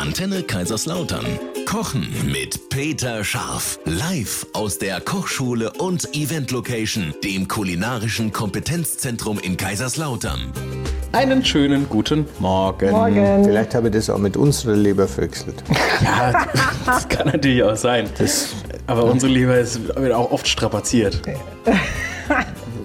[0.00, 1.24] Antenne Kaiserslautern.
[1.64, 3.78] Kochen mit Peter Scharf.
[3.86, 10.52] Live aus der Kochschule und Event Location, dem kulinarischen Kompetenzzentrum in Kaiserslautern.
[11.12, 12.90] Einen schönen guten Morgen.
[12.90, 13.44] Morgen.
[13.44, 15.64] Vielleicht habe ich das auch mit unserer Leber verwechselt.
[16.04, 16.46] Ja,
[16.84, 18.10] das kann natürlich auch sein.
[18.18, 18.48] Das,
[18.86, 21.22] Aber unsere Leber ist, auch oft strapaziert.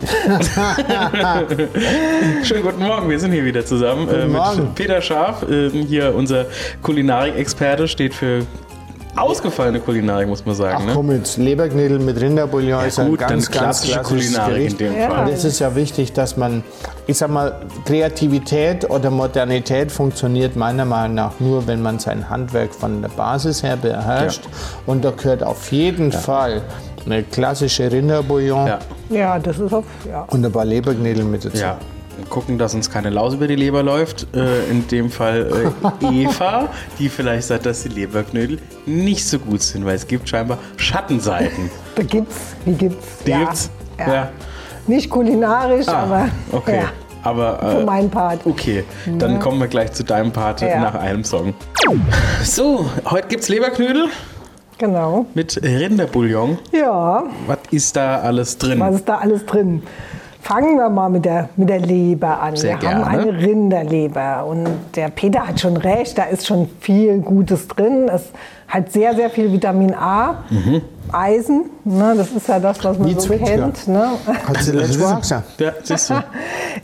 [2.44, 4.74] Schönen guten Morgen, wir sind hier wieder zusammen äh, mit Morgen.
[4.74, 5.44] Peter Scharf.
[5.44, 6.46] Äh, hier unser
[6.82, 8.42] Kulinarik-Experte steht für
[9.16, 10.78] ausgefallene Kulinarik, muss man sagen.
[10.80, 10.94] ach ne?
[10.96, 14.82] komm jetzt, Leberknödel mit Rinderbouillon ist ein gut, ganz, dann ganz klassische klassisches Kulinarik Gericht.
[14.82, 15.10] in dem Ja.
[15.10, 15.28] Fall.
[15.28, 16.64] Und es ist ja wichtig, dass man,
[17.06, 22.74] ich sag mal, Kreativität oder Modernität funktioniert meiner Meinung nach nur, wenn man sein Handwerk
[22.74, 24.42] von der Basis her beherrscht.
[24.88, 26.64] Und da gehört auf jeden Fall
[27.06, 28.72] eine klassische Rinderbouillon
[29.12, 29.86] Ja, Ja, das ist auf.
[30.10, 30.22] Ja.
[30.24, 31.58] und ein paar Leberknödel mit dazu.
[31.58, 31.78] ja.
[32.30, 34.28] Gucken, dass uns keine Laus über die Leber läuft.
[34.36, 35.72] Äh, in dem Fall
[36.04, 36.68] äh, Eva,
[37.00, 41.72] die vielleicht sagt, dass die Leberknödel nicht so gut sind, weil es gibt scheinbar Schattenseiten.
[41.96, 42.36] Da gibt's.
[42.66, 43.08] Die gibt's.
[43.26, 43.40] Die ja.
[43.40, 43.70] gibt's?
[43.98, 44.30] Ja.
[44.88, 46.30] Nicht kulinarisch, Ah, aber.
[46.52, 46.80] okay.
[46.82, 46.90] Ja,
[47.24, 48.42] Aber für äh, meinen Part.
[48.46, 48.84] okay,
[49.18, 50.80] dann kommen wir gleich zu deinem Part Ja.
[50.82, 51.54] nach einem Song.
[52.44, 54.08] So, heute gibt's Leberknödel
[54.82, 55.28] Genau.
[55.36, 56.58] mit Rinderbouillon.
[56.72, 58.80] Ja, Was ist da alles drin?
[58.80, 59.84] was ist da alles drin?
[60.42, 62.56] Fangen wir mal mit der, mit der Leber an.
[62.56, 63.30] Sehr wir haben gerne.
[63.30, 68.10] eine Rinderleber und der Peter hat schon recht, da ist schon viel Gutes drin.
[68.12, 68.32] Es
[68.68, 70.44] hat sehr, sehr viel Vitamin A,
[71.12, 73.88] Eisen, ne, das ist ja das, was man Wie so kennt.
[73.88, 74.14] Ne?
[75.60, 76.14] Ja, siehst du.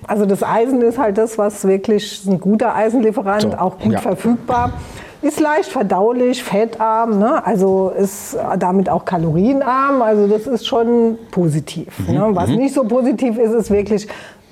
[0.08, 4.00] Also das Eisen ist halt das, was wirklich ein guter Eisenlieferant, So, auch gut ja.
[4.02, 4.68] verfügbar.
[4.68, 5.07] Ist
[5.40, 7.46] leicht verdaulich, fettarm, ne?
[7.46, 10.02] also ist damit auch kalorienarm.
[10.02, 11.88] Also das ist schon positiv.
[12.08, 12.30] Mhm, Ne?
[12.34, 14.08] Was nicht so positiv ist, ist wirklich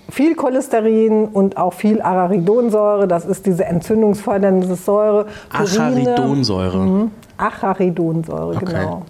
[0.09, 3.08] viel Cholesterin und auch viel Araridonsäure.
[3.08, 5.25] Das ist diese entzündungsfördernde Säure.
[5.49, 6.13] Purine.
[6.13, 6.77] Acharidonsäure.
[6.77, 7.11] Mhm.
[7.38, 8.66] Acharidonsäure, Okay.
[8.66, 9.02] genau.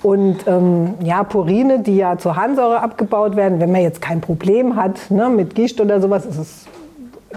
[0.00, 4.76] Und ähm, ja, Purine, die ja zur Harnsäure abgebaut werden, wenn man jetzt kein Problem
[4.76, 6.66] hat ne, mit Gicht oder sowas, ist es,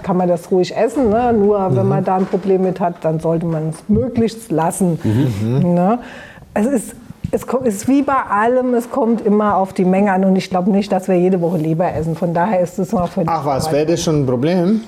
[0.03, 1.09] kann man das ruhig essen.
[1.09, 1.33] Ne?
[1.33, 4.99] Nur wenn man da ein Problem mit hat, dann sollte man es möglichst lassen.
[5.61, 5.99] Ne?
[6.53, 6.95] Es ist
[7.31, 10.69] es ist wie bei allem, es kommt immer auf die Menge an und ich glaube
[10.69, 12.15] nicht, dass wir jede Woche Leber essen.
[12.15, 14.81] Von daher ist es noch völlig Ach was, wäre das schon ein Problem?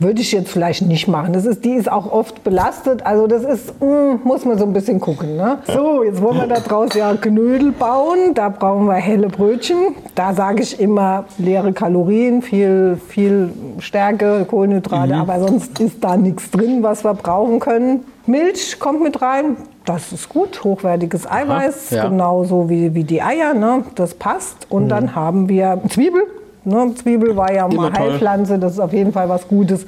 [0.00, 1.32] Würde ich jetzt vielleicht nicht machen.
[1.34, 3.04] Das ist, die ist auch oft belastet.
[3.06, 5.36] Also das ist, mm, muss man so ein bisschen gucken.
[5.36, 5.58] Ne?
[5.66, 8.34] So, jetzt wollen wir da draus ja Knödel bauen.
[8.34, 9.94] Da brauchen wir helle Brötchen.
[10.14, 15.14] Da sage ich immer leere Kalorien, viel, viel Stärke, Kohlenhydrate.
[15.14, 15.20] Mhm.
[15.20, 18.04] Aber sonst ist da nichts drin, was wir brauchen können.
[18.26, 19.56] Milch kommt mit rein.
[19.84, 22.08] Das ist gut, hochwertiges Eiweiß, ja.
[22.08, 23.54] genauso wie, wie die Eier.
[23.54, 23.84] Ne?
[23.96, 24.66] Das passt.
[24.70, 24.88] Und Mhm.
[24.88, 26.22] dann haben wir Zwiebel.
[26.64, 26.94] Ne?
[26.94, 27.92] Zwiebel war ja mal.
[27.92, 29.86] Heilpflanze, das ist auf jeden Fall was Gutes.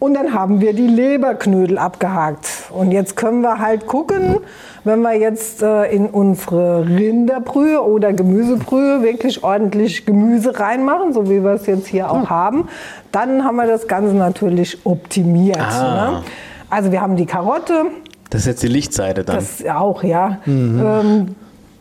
[0.00, 2.46] Und dann haben wir die Leberknödel abgehakt.
[2.70, 4.36] Und jetzt können wir halt gucken,
[4.84, 11.42] wenn wir jetzt äh, in unsere Rinderbrühe oder Gemüsebrühe wirklich ordentlich Gemüse reinmachen, so wie
[11.42, 12.68] wir es jetzt hier auch haben,
[13.10, 15.58] dann haben wir das Ganze natürlich optimiert.
[15.58, 16.10] Ah.
[16.10, 16.22] Ne?
[16.70, 17.86] Also wir haben die Karotte,
[18.30, 19.36] Das ist jetzt die Lichtseite dann.
[19.36, 20.38] das auch, ja.
[20.46, 21.34] Ähm,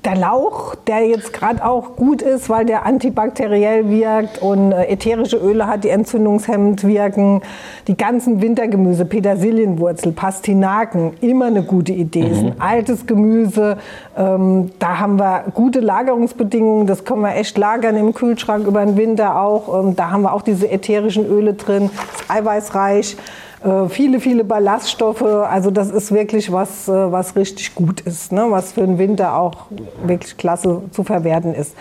[0.05, 5.37] der Lauch, der jetzt gerade auch gut ist, weil der antibakteriell wirkt und äh, ätherische
[5.37, 7.41] Öle hat, die entzündungshemmend wirken.
[7.87, 12.27] Die ganzen Wintergemüse, Petersilienwurzel, Pastinaken, immer eine gute Idee.
[12.27, 13.77] Ist ein altes Gemüse.
[14.17, 16.87] Ähm, da haben wir gute Lagerungsbedingungen.
[16.87, 19.77] Das können wir echt lagern im Kühlschrank über den Winter auch.
[19.77, 21.85] Ähm, da haben wir auch diese ätherischen Öle drin.
[21.85, 23.17] Ist eiweißreich.
[23.63, 25.21] Äh, viele, viele Ballaststoffe.
[25.23, 28.45] Also das ist wirklich was, äh, was richtig gut ist, ne?
[28.49, 29.67] was für den Winter auch
[30.03, 31.75] wirklich klasse zu verwerten ist.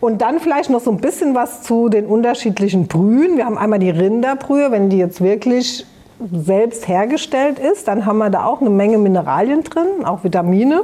[0.00, 3.36] Und dann vielleicht noch so ein bisschen was zu den unterschiedlichen Brühen.
[3.36, 5.86] Wir haben einmal die Rinderbrühe, wenn die jetzt wirklich
[6.32, 10.82] selbst hergestellt ist, dann haben wir da auch eine Menge Mineralien drin, auch Vitamine.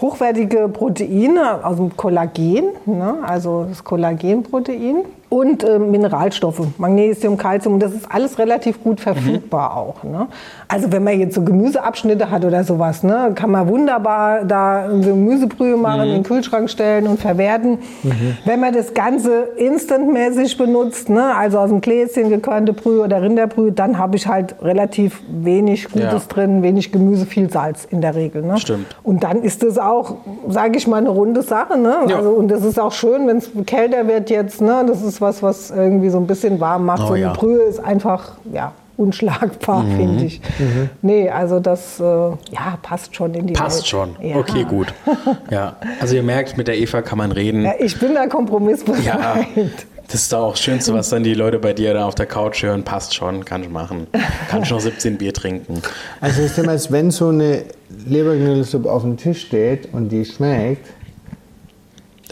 [0.00, 3.18] Hochwertige Proteine aus dem Kollagen, ne?
[3.22, 7.74] also das Kollagenprotein und äh, Mineralstoffe, Magnesium, Calcium.
[7.74, 10.02] Und das ist alles relativ gut verfügbar auch.
[10.04, 10.26] Ne?
[10.68, 15.00] Also wenn man jetzt so Gemüseabschnitte hat oder sowas, ne, kann man wunderbar da eine
[15.00, 17.78] Gemüsebrühe machen, in den Kühlschrank stellen und verwerten.
[18.44, 23.72] Wenn man das Ganze instantmäßig benutzt, ne, also aus dem Gläschen gekörnte Brühe oder Rinderbrühe,
[23.72, 26.20] dann habe ich halt relativ wenig Gutes Ja.
[26.28, 28.42] drin, wenig Gemüse, viel Salz in der Regel.
[28.42, 28.58] Ne?
[28.58, 28.84] Stimmt.
[29.02, 30.16] Und dann ist das auch,
[30.48, 31.78] sage ich mal, eine runde Sache.
[31.78, 31.94] Ne?
[32.08, 32.16] Ja.
[32.16, 34.60] Also, und das ist auch schön, wenn es kälter wird jetzt.
[34.60, 34.84] Ne?
[34.86, 37.00] Das ist was, was irgendwie so ein bisschen warm macht.
[37.04, 37.32] Oh so eine ja.
[37.32, 39.96] Brühe ist einfach ja, unschlagbar, Mhm.
[39.96, 40.40] finde ich.
[41.00, 43.86] Nee, also das äh, ja, passt schon in die Passt Welt.
[43.86, 44.16] schon.
[44.20, 44.36] Ja.
[44.36, 44.92] Okay, gut.
[45.50, 45.76] Ja.
[46.00, 47.62] Also ihr merkt, mit der Eva kann man reden.
[47.64, 49.04] Ja, ich bin da kompromissbereit.
[49.04, 49.36] Ja.
[50.08, 52.26] Das ist doch auch das Schönste, was dann die Leute bei dir da auf der
[52.26, 52.82] Couch hören.
[52.82, 54.08] Passt schon, kann ich machen.
[54.50, 55.80] Kann ich noch 17 Bier trinken.
[56.20, 57.62] Also es ist immer, als wenn so eine
[58.06, 60.86] Leberknödelsuppe auf dem Tisch steht und die schmeckt,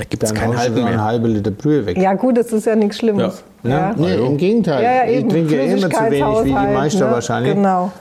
[0.01, 1.05] Da gibt es so einen mehr.
[1.05, 1.99] halben Liter Brühe weg.
[1.99, 3.45] Ja gut, das ist ja nichts Schlimmes.
[3.63, 3.71] Ja.
[3.71, 3.95] Ja.
[3.95, 4.83] Nee, im Gegenteil.
[4.83, 7.13] Ja, ja, ich trinke ja immer zu wenig wie die Flüssigkeitshaushalt, Meister ne?
[7.13, 7.55] wahrscheinlich.
[7.55, 7.93] Genau.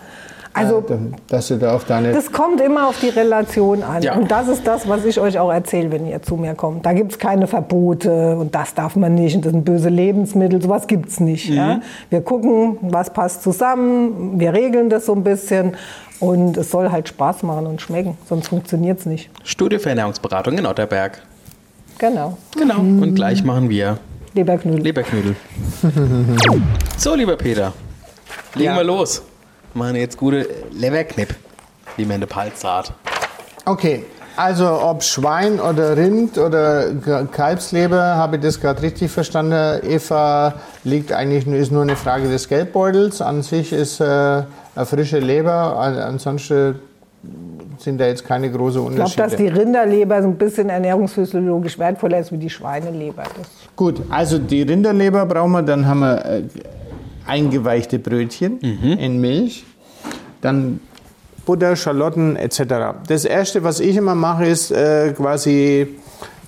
[0.53, 0.83] Also
[1.27, 4.01] dass du da auf deine das kommt immer auf die Relation an.
[4.01, 4.15] Ja.
[4.15, 6.85] Und das ist das, was ich euch auch erzähle, wenn ihr zu mir kommt.
[6.85, 10.61] Da gibt es keine Verbote und das darf man nicht und das sind böse Lebensmittel.
[10.61, 11.49] Sowas gibt es nicht.
[11.49, 11.81] Ja?
[12.09, 15.73] Wir gucken, was passt zusammen, wir regeln das so ein bisschen
[16.21, 19.29] und es soll halt Spaß machen und schmecken, sonst funktioniert es nicht.
[19.43, 21.21] Studie für Ernährungsberatung in Otterberg.
[21.99, 22.37] Genau.
[22.57, 22.79] Genau.
[22.79, 23.97] Und gleich machen wir
[24.33, 24.81] Leberknödel.
[24.81, 25.35] Leberknödel.
[26.97, 27.73] so, lieber Peter,
[28.55, 28.77] legen Ja.
[28.77, 29.21] wir los.
[29.73, 31.35] Machen jetzt gute Leberknipp,
[31.97, 32.91] wie man in der Palz sagt.
[33.65, 34.05] Okay,
[34.35, 36.93] also ob Schwein oder Rind oder
[37.31, 39.79] Kalbsleber, habe ich das gerade richtig verstanden?
[39.87, 43.21] Eva liegt eigentlich nur- ist nur eine Frage des Geldbeutels.
[43.21, 46.79] An sich ist äh, eine frische Leber, an- ansonsten
[47.81, 49.61] sind da jetzt keine großen Ich glaube, dass die Unterschiede.
[49.61, 53.23] Rinderleber so ein bisschen ernährungsphysiologisch wertvoller ist wie die Schweineleber.
[53.23, 56.43] Das Gut, also die Rinderleber brauchen wir, dann haben wir äh,
[57.25, 59.65] eingeweichte Brötchen in Milch,
[60.41, 60.79] dann
[61.45, 62.61] Butter, Schalotten etc.
[63.07, 65.87] Das erste, was ich immer mache, ist äh, quasi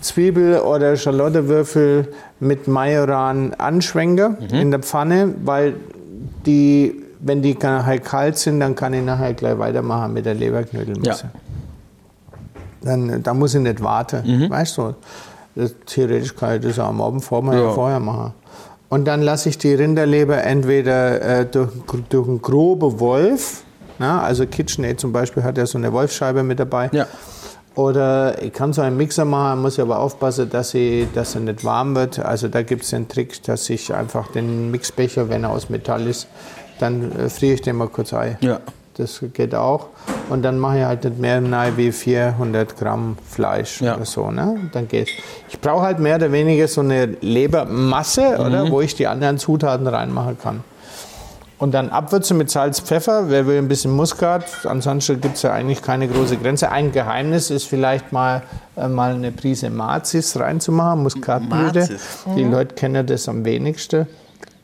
[0.01, 2.07] Zwiebel oder Schalottewürfel
[2.39, 5.75] mit Majoran anschwenken in der Pfanne, weil
[6.45, 11.29] die, wenn die nachher kalt sind, dann kann ich nachher gleich weitermachen mit der Leberknödelmüsse.
[12.81, 14.95] Dann, da muss ich nicht warten, weißt du.
[15.56, 17.71] Das, theoretisch kann ich das am Abend vorher, Ja.
[17.71, 18.33] vorher machen.
[18.89, 21.69] Und dann lasse ich die Rinderleber entweder äh, durch,
[22.09, 23.63] durch einen groben Wolf,
[24.00, 26.89] na, also KitchenAid zum Beispiel hat ja so eine Wolfscheibe mit dabei.
[26.91, 27.06] Ja.
[27.75, 31.63] Oder ich kann so einen Mixer machen, muss aber aufpassen, dass, sie, dass er nicht
[31.63, 32.19] warm wird.
[32.19, 36.06] Also da gibt es den Trick, dass ich einfach den Mixbecher, wenn er aus Metall
[36.07, 36.27] ist,
[36.81, 38.38] dann äh, friere ich den mal kurz ein.
[38.42, 38.60] Ja.
[38.98, 39.88] Das geht auch.
[40.30, 43.95] Und dann mache ich halt nicht mehr rein wie 400 Gramm Fleisch Ja.
[43.95, 44.30] oder so.
[44.31, 44.69] Ne?
[44.74, 45.12] Dann geht's.
[45.50, 49.88] Ich brauche halt mehr oder weniger so eine Lebermasse, oder, wo ich die anderen Zutaten
[49.88, 50.63] reinmachen kann.
[51.57, 53.30] Und dann abwürzen mit Salz, Pfeffer.
[53.30, 54.45] Wer will ein bisschen Muskat?
[54.66, 56.72] Ansonsten gibt es ja eigentlich keine große Grenze.
[56.72, 58.42] Ein Geheimnis ist vielleicht mal,
[58.75, 61.88] äh, mal eine Prise Mazis reinzumachen, Muskatblüte.
[62.36, 64.07] Die Leute kennen das am wenigsten.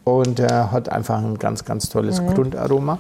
[0.07, 2.98] Und äh, hat einfach ein ganz, ganz tolles Grundaroma.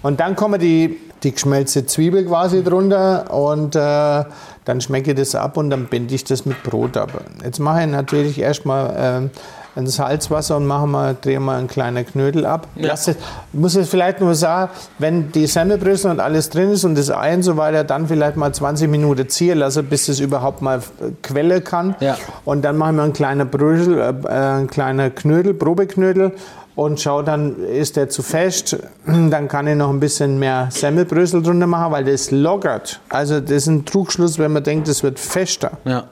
[0.00, 4.24] Und dann kommen die, die geschmelzte Zwiebel quasi drunter und äh,
[4.64, 7.10] dann schmecke ich das ab und dann binde ich das mit Brot ab.
[7.44, 9.30] Jetzt mache ich natürlich erstmal ähm,
[9.74, 12.66] ein Salzwasser und mache mal, drehe mal einen kleinen Knödel ab.
[12.76, 13.16] Lass es,
[13.52, 17.34] muss es vielleicht nur sagen, wenn die Semmelbrösel und alles drin ist und das Ei
[17.34, 21.12] und so weiter, dann vielleicht mal 20 Minuten ziehen lassen, bis es überhaupt mal äh,
[21.22, 21.94] quelle kann.
[22.00, 22.16] Ja.
[22.44, 26.32] Und dann machen wir einen kleinen Brösel, äh, ein kleiner Knödel, Probeknödel
[26.74, 28.76] und schau dann, ist der zu fest,
[29.06, 33.00] dann kann ich noch ein bisschen mehr Semmelbrösel drunter machen, weil das lockert.
[33.08, 35.72] Also das ist ein Trugschluss, wenn man denkt, es wird fester.
[35.84, 36.04] Ja.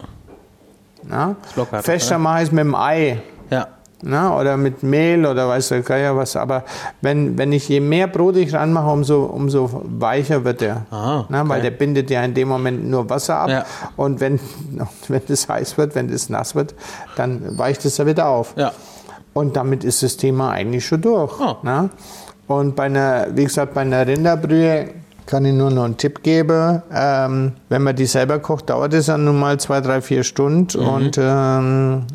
[1.09, 1.37] Ja?
[1.57, 2.19] lockert, Fester ja.
[2.19, 3.23] mache ich es mit dem Ei.
[4.03, 6.37] Na, oder mit Mehl oder weiß der Geier was.
[6.37, 6.65] Aber
[7.03, 10.87] wenn, wenn ich je mehr Brot ich ranmache, umso, umso weicher wird der.
[10.91, 11.71] Aha, Na, weil okay.
[11.71, 13.51] der bindet ja in dem Moment nur Wasser ab.
[13.51, 13.65] Ja.
[13.97, 14.41] Und wenn,
[15.09, 16.75] wenn das heiß wird, wenn das nass wird,
[17.17, 18.55] dann weicht es ja wieder auf.
[18.57, 18.73] Ja.
[19.33, 21.39] Und damit ist das Thema eigentlich schon durch.
[21.39, 21.57] Oh.
[21.63, 21.91] Na?
[22.47, 24.89] Und bei einer, wie gesagt, bei einer Rinderbrühe
[25.27, 26.83] kann ich nur noch einen Tipp geben.
[26.93, 30.81] Ähm, wenn man die selber kocht, dauert es dann nun mal zwei, drei, vier Stunden.
[30.81, 32.07] Und ähm,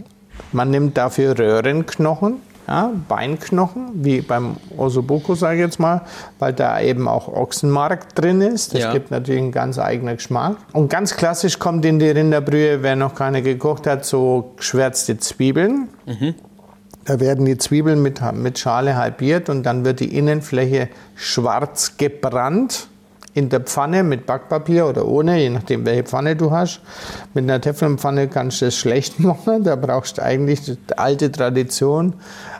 [0.55, 6.01] man nimmt dafür Röhrenknochen, ja, Beinknochen, wie beim Ossobuco, sage ich jetzt mal,
[6.39, 8.73] weil da eben auch Ochsenmark drin ist.
[8.73, 8.91] Das Ja.
[8.93, 10.57] gibt natürlich einen ganz eigenen Geschmack.
[10.73, 15.89] Und ganz klassisch kommt in die Rinderbrühe, wer noch keine gekocht hat, so geschwärzte Zwiebeln.
[17.03, 22.87] Da werden die Zwiebeln mit, mit Schale halbiert und dann wird die Innenfläche schwarz gebrannt
[23.35, 26.79] in der Pfanne mit Backpapier oder ohne, je nachdem welche Pfanne du hast.
[27.33, 29.63] Mit einer Teflonpfanne kannst du das schlecht machen.
[29.63, 32.13] Da brauchst du eigentlich die alte Tradition.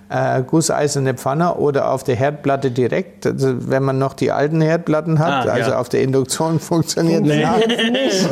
[0.07, 5.17] Äh, gusseiserne Pfanne oder auf der Herdplatte direkt, also wenn man noch die alten Herdplatten
[5.17, 5.79] hat, Ah, also ja.
[5.79, 7.35] auf der Induktion funktioniert das
[7.91, 8.29] nicht.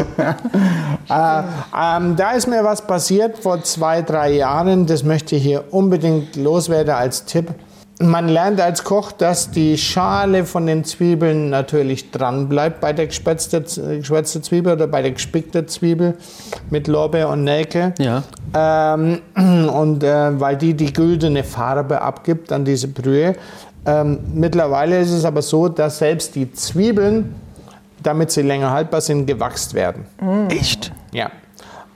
[1.09, 1.43] Äh,
[1.75, 4.85] ähm, da ist mir was passiert vor zwei, drei Jahren.
[4.85, 7.47] Das möchte ich hier unbedingt loswerden als Tipp.
[7.99, 13.07] Man lernt als Koch, dass die Schale von den Zwiebeln natürlich dran bleibt bei der
[13.07, 13.63] geschwärzten
[13.99, 16.17] geschwärzten Zwiebel oder bei der gespickten Zwiebel
[16.71, 17.93] mit Lorbeer und Nelke.
[17.99, 18.23] Ja.
[18.55, 19.21] Ähm,
[19.69, 23.35] und äh, weil die die güldene Farbe abgibt an diese Brühe.
[23.85, 27.35] Ähm, mittlerweile ist es aber so, dass selbst die Zwiebeln,
[28.01, 30.05] damit sie länger haltbar sind, gewachst werden.
[30.49, 30.91] Echt?
[31.11, 31.29] Ja.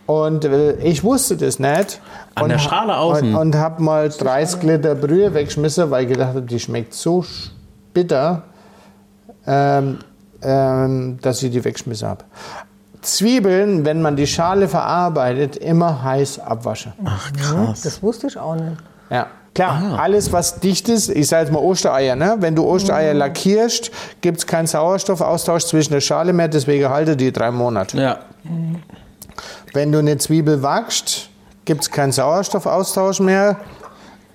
[0.07, 2.01] Und äh, ich wusste das nicht.
[2.33, 3.35] An und der ha- Schale außen?
[3.35, 7.23] Und, und habe mal 30 Liter Brühe weggeschmissen, weil ich gedacht habe, die schmeckt so
[7.93, 8.43] bitter,
[9.45, 9.99] ähm,
[10.41, 12.23] ähm, dass ich die weggeschmissen habe.
[13.01, 16.93] Zwiebeln, wenn man die Schale verarbeitet, immer heiß abwaschen.
[17.05, 17.81] Ach, krass.
[17.81, 18.77] Das wusste ich auch nicht.
[19.09, 19.81] Ja, klar.
[19.93, 20.03] Ah.
[20.03, 22.37] Alles, was dicht ist, ich sage jetzt mal Ostereier, ne?
[22.39, 27.31] wenn du Ostereier lackierst, gibt es keinen Sauerstoffaustausch zwischen der Schale mehr, deswegen halte die
[27.31, 27.97] drei Monate.
[27.99, 28.19] Ja.
[29.74, 31.29] Wenn du eine Zwiebel wachst,
[31.65, 33.58] gibt es keinen Sauerstoffaustausch mehr,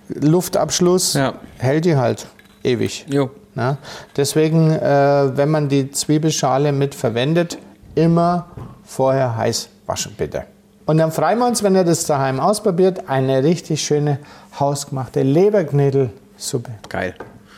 [0.08, 1.34] Luftabschluss, Ja.
[1.58, 2.26] hält die halt
[2.62, 3.06] ewig.
[3.08, 3.30] Jo.
[3.54, 3.76] Ne?
[4.16, 7.58] Deswegen, äh, wenn man die Zwiebelschale mit verwendet,
[7.94, 8.46] immer
[8.84, 10.44] vorher heiß waschen, bitte.
[10.86, 14.18] Und dann freuen wir uns, wenn ihr das daheim ausprobiert, eine richtig schöne
[14.58, 16.70] hausgemachte Leberknödelsuppe.
[16.88, 17.14] Geil.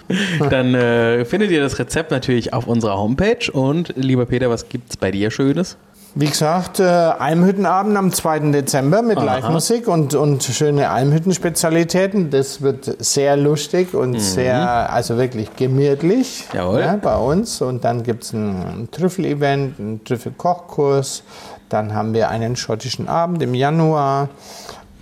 [0.51, 3.51] Dann äh, findet ihr das Rezept natürlich auf unserer Homepage.
[3.51, 5.79] Und lieber Peter, was gibt's bei dir Schönes?
[6.16, 8.52] Wie gesagt, äh, Almhüttenabend am 2.
[8.52, 9.21] Dezember mit.
[9.21, 12.30] Live-Musik und, und schöne Almhütten-Spezialitäten.
[12.30, 17.61] Das wird sehr lustig und sehr, also wirklich gemütlich ja, bei uns.
[17.61, 21.25] Und dann gibt es ein Trüffel-Event, einen Trüffel-Kochkurs.
[21.68, 24.28] Dann haben wir einen schottischen Abend im Januar.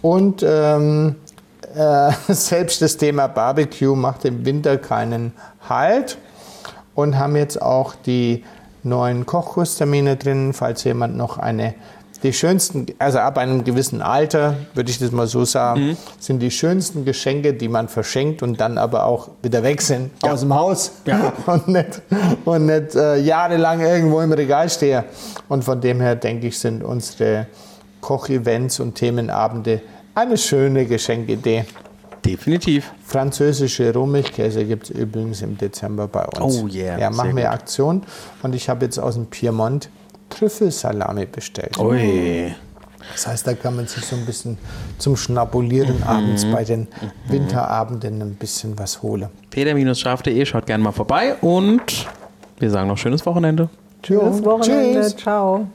[0.00, 1.16] Und ähm,
[1.74, 5.34] äh, selbst das Thema Barbecue macht im Winter keinen
[5.68, 6.16] Halt.
[6.94, 8.44] Und haben jetzt auch die
[8.82, 11.74] neuen Kochkurstermine drin, falls jemand noch eine,
[12.22, 16.50] die schönsten, also ab einem gewissen Alter, würde ich das mal so sagen, sind die
[16.50, 20.92] schönsten Geschenke, die man verschenkt und dann aber auch wieder weg sind aus dem Haus
[21.46, 22.02] und nicht,
[22.44, 25.02] und nicht äh, jahrelang irgendwo im Regal stehen.
[25.48, 27.48] Und von dem her denke ich, sind unsere
[28.00, 29.80] Kochevents und Themenabende
[30.14, 31.64] eine schöne Geschenkidee.
[32.24, 32.92] Definitiv.
[33.04, 36.62] Französische Rohmilchkäse gibt es übrigens im Dezember bei uns.
[36.62, 37.50] Oh yeah, Ja, machen wir.
[37.50, 38.02] Aktion.
[38.42, 39.88] Und ich habe jetzt aus dem Piemont
[40.30, 41.76] Trüffelsalami bestellt.
[41.78, 42.54] Ui.
[43.12, 44.56] Das heißt, da kann man sich so ein bisschen
[44.98, 46.02] zum Schnabulieren Mhm.
[46.04, 46.86] abends bei den
[47.28, 49.28] Winterabenden ein bisschen was holen.
[49.50, 52.06] Peter-scharf.de, schaut gerne mal vorbei und
[52.60, 53.68] wir sagen noch schönes Wochenende.
[54.06, 55.00] Schönes Wochenende.
[55.02, 55.16] Tschüss.
[55.16, 55.66] Ciao.